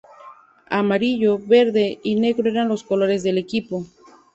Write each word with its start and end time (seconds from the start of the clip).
Amarillo, 0.71 1.37
verde 1.37 1.99
y 2.03 2.15
negro 2.15 2.49
eran 2.49 2.67
los 2.69 2.83
colores 2.83 3.21
del 3.21 3.37
equipo. 3.37 3.85